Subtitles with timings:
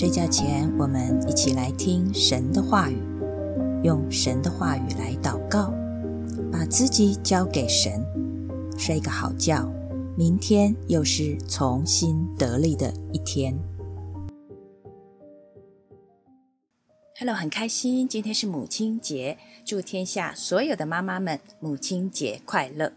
[0.00, 2.96] 睡觉前，我们一起来听神的话语，
[3.84, 5.74] 用神的话语来祷告，
[6.50, 8.02] 把自己交给神，
[8.78, 9.70] 睡个好觉。
[10.16, 13.54] 明天又是重新得力的一天。
[17.18, 22.94] Hello，很开心，今天是母亲节，祝天下所有的妈妈们母亲节快乐。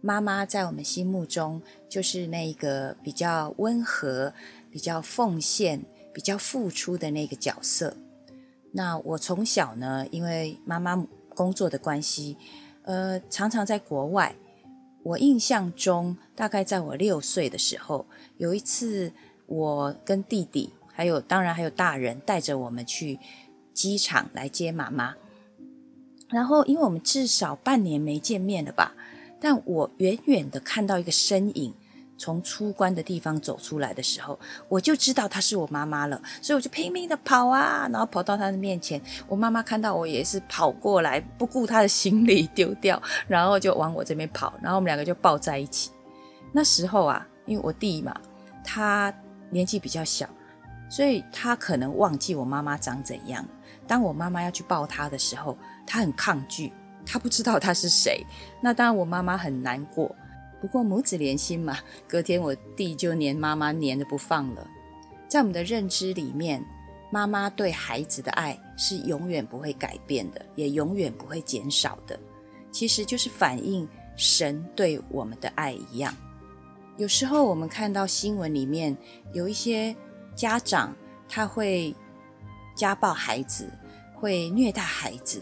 [0.00, 4.34] 妈妈在我们心目中就是那个比较温和、
[4.72, 5.84] 比较奉献。
[6.16, 7.94] 比较付出的那个角色。
[8.72, 12.38] 那我从小呢，因为妈妈工作的关系，
[12.84, 14.34] 呃，常常在国外。
[15.02, 18.06] 我印象中，大概在我六岁的时候，
[18.38, 19.12] 有一次，
[19.44, 23.18] 我跟弟弟，还有当然还有大人，带着我们去
[23.74, 25.16] 机场来接妈妈。
[26.30, 28.94] 然后，因为我们至少半年没见面了吧，
[29.38, 31.74] 但我远远的看到一个身影。
[32.18, 34.38] 从出关的地方走出来的时候，
[34.68, 39.00] 我就知道她是我妈妈了，所以我就拼命的跑啊，然后跑到她的面前。
[39.28, 45.90] 我妈妈看到我也是跑过来，不顾她的行李丢掉，然后就往我这边跑，然后我们两个就抱在一起。
[46.52, 48.18] 那时候啊，因为我弟嘛，
[48.64, 49.12] 他
[49.50, 50.26] 年纪比较小，
[50.88, 53.46] 所以他可能忘记我妈妈长怎样。
[53.86, 56.72] 当我妈妈要去抱他的时候，他很抗拒，
[57.04, 58.24] 他不知道他是谁。
[58.62, 60.14] 那当然，我妈妈很难过。
[60.66, 61.78] 不过母子连心嘛，
[62.08, 64.68] 隔天我弟就黏妈妈黏的不放了。
[65.28, 66.60] 在我们的认知里面，
[67.12, 72.18] 妈妈对孩子的爱是永远不会改变的，也永远不会减少的。
[72.72, 76.12] 其实就是反映神对我们的爱一样。
[76.96, 78.96] 有时候我们看到新闻里面
[79.32, 79.94] 有一些
[80.34, 80.96] 家长，
[81.28, 81.94] 他会
[82.74, 83.70] 家暴孩子，
[84.12, 85.40] 会虐待孩子，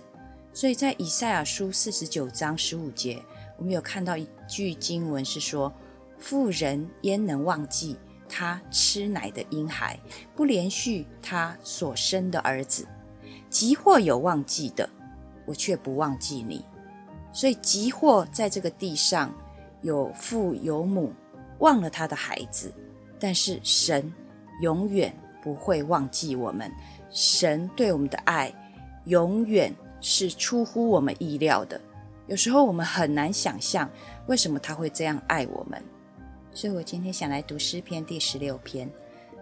[0.53, 3.25] 所以在以赛亚书四十九章十五节。
[3.57, 5.73] 我们有看到一句经文是说
[6.19, 7.97] ：“妇人焉能忘记
[8.29, 9.99] 她吃奶的婴孩，
[10.35, 12.87] 不连续她所生的儿子？
[13.51, 14.89] 即或有忘记的，
[15.47, 16.65] 我却不忘记你。
[17.33, 19.35] 所以，即或在这个地上
[19.83, 21.13] 有父有母
[21.59, 22.73] 忘了他的孩子，
[23.19, 24.13] 但是神
[24.61, 26.71] 永远不会忘记我们。
[27.11, 28.53] 神对我们的爱，
[29.05, 31.81] 永远是出乎我们意料的。”
[32.27, 33.89] 有时候我们很难想象
[34.27, 35.83] 为什么他会这样爱我们，
[36.53, 38.91] 所以我今天想来读诗篇第十六篇。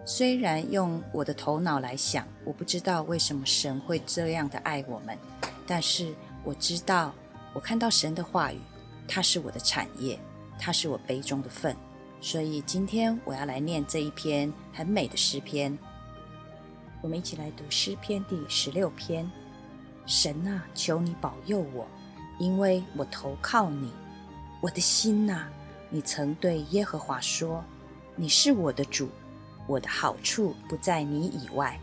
[0.05, 5.17] 虽然用我的头脑来想，我不知道为什么神会这样的爱我们，
[5.65, 6.13] 但是
[6.43, 7.13] 我知道，
[7.53, 8.59] 我看到神的话语，
[9.07, 10.19] 它是我的产业，
[10.59, 11.73] 它是我杯中的份。
[12.19, 15.77] 所以今天我要来念这一篇很美的诗篇。
[17.01, 19.29] 我们一起来读诗篇第十六篇。
[20.05, 21.87] 神啊，求你保佑我。
[22.43, 23.89] 因为我投靠你，
[24.59, 25.45] 我的心呐，
[25.89, 27.63] 你曾对耶和华说
[28.17, 29.07] ：“你是我的主，
[29.65, 31.79] 我的好处不在你以外。”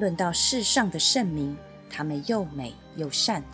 [0.00, 1.54] 论到世上的圣名，
[1.90, 3.44] 他们又美又善，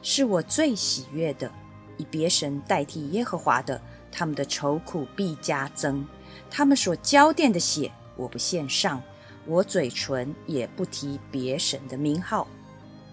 [0.00, 1.50] 是我最喜悦的。
[1.96, 6.06] 以别神代替耶和华的，他们的愁苦必加增。
[6.48, 9.02] 他们所浇奠的血，我不献上，
[9.44, 12.46] 我嘴唇也不提别神的名号。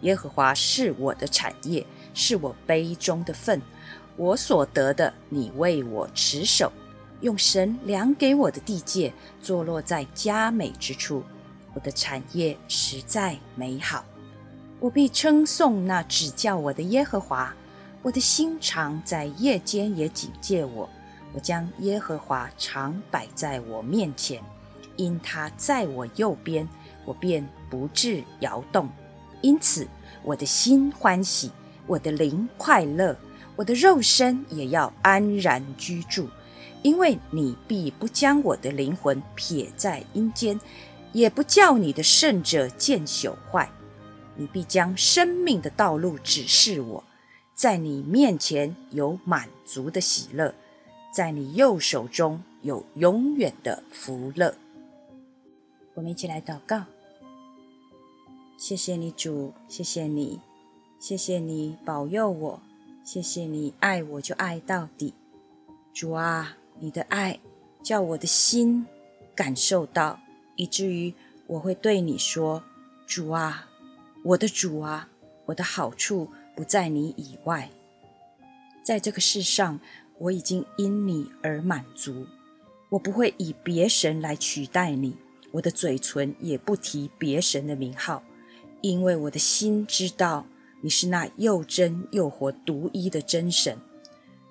[0.01, 1.83] 耶和华是我的产业。
[2.17, 3.61] 是我杯中的份，
[4.15, 6.71] 我所得的，你为我持守，
[7.21, 11.23] 用神量给我的地界，坐落在佳美之处。
[11.75, 14.03] 我的产业实在美好，
[14.79, 17.53] 我必称颂那指教我的耶和华。
[18.01, 20.89] 我的心常在夜间也警戒我，
[21.33, 24.41] 我将耶和华常摆在我面前，
[24.95, 26.67] 因他在我右边，
[27.05, 28.89] 我便不致摇动。
[29.41, 29.87] 因此，
[30.23, 31.51] 我的心欢喜。
[31.87, 33.17] 我的灵快乐，
[33.55, 36.27] 我的肉身也要安然居住，
[36.83, 40.59] 因为你必不将我的灵魂撇在阴间，
[41.13, 43.69] 也不叫你的圣者见朽坏。
[44.35, 47.03] 你必将生命的道路指示我，
[47.55, 50.53] 在你面前有满足的喜乐，
[51.11, 54.53] 在你右手中有永远的福乐。
[55.95, 56.83] 我们一起来祷告，
[58.57, 60.39] 谢谢你主，谢谢你。
[60.99, 62.59] 谢谢你保佑我，
[63.03, 65.13] 谢谢你爱我就爱到底，
[65.93, 67.39] 主啊，你的爱
[67.83, 68.83] 叫我的心
[69.35, 70.19] 感受到，
[70.55, 71.13] 以至于
[71.45, 72.63] 我会对你说
[73.05, 73.69] ：“主啊，
[74.23, 75.07] 我的主啊，
[75.45, 77.69] 我的好处不在你以外，
[78.81, 79.79] 在这个世上
[80.17, 82.25] 我已经因你而满足，
[82.89, 85.15] 我不会以别神来取代你，
[85.51, 88.23] 我的嘴唇也不提别神的名号，
[88.81, 90.47] 因为我的心知道。”
[90.81, 93.77] 你是那又真又活、独一的真神，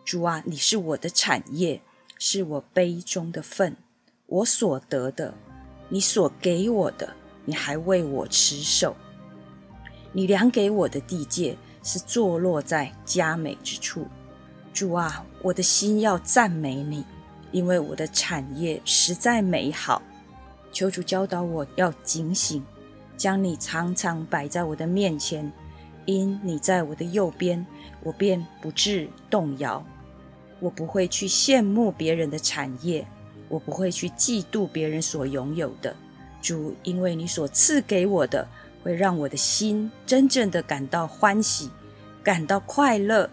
[0.05, 1.81] 主啊，你是我的产业，
[2.19, 3.77] 是我杯中的份，
[4.27, 5.35] 我所得的，
[5.89, 7.15] 你所给我的，
[7.45, 8.97] 你还为我持守。
[10.13, 14.07] 你量给我的地界是坐落在佳美之处。
[14.73, 17.05] 主啊，我的心要赞美你，
[17.53, 20.03] 因为我的产业实在美好。
[20.73, 22.65] 求主教导我要警醒，
[23.17, 25.51] 将你常常摆在我的面前，
[26.07, 27.67] 因你在我的右边，
[28.03, 29.85] 我便不致动摇。
[30.59, 33.07] 我不会去羡慕别人的产业，
[33.49, 35.95] 我不会去嫉妒别人所拥有的。
[36.41, 38.49] 主，因为你所赐给我的，
[38.83, 41.69] 会让我的心真正的感到欢喜，
[42.23, 43.29] 感到快乐，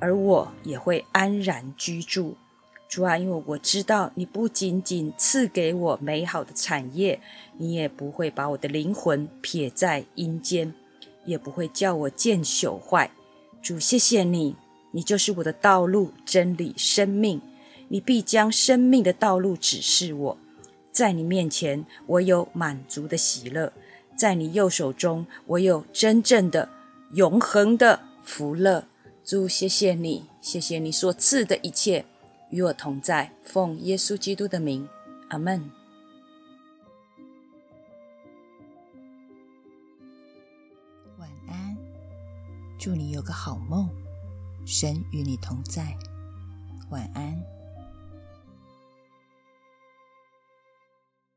[0.00, 2.36] 而我也会安然居住。
[2.88, 7.20] 主啊，因为我知道你不仅仅赐给我美好的产业，
[7.56, 10.74] 你也不会把我的灵魂撇在阴间，
[11.24, 13.10] 也不会叫我见朽坏。
[13.62, 14.56] 主，谢谢你。
[14.92, 17.40] 你就是我的道路、真理、生命。
[17.88, 20.38] 你必将生命的道路指示我，
[20.92, 23.72] 在你面前，我有满足的喜乐；
[24.16, 26.68] 在你右手中，我有真正的、
[27.12, 28.84] 永恒的福乐。
[29.24, 32.04] 主，谢谢你，谢谢你所赐的一切
[32.50, 33.32] 与我同在。
[33.42, 34.88] 奉耶稣基督的名，
[35.28, 35.83] 阿门。
[41.18, 41.76] 晚安，
[42.78, 43.88] 祝你有个好梦。
[44.66, 45.96] 神与你同在，
[46.90, 47.53] 晚安。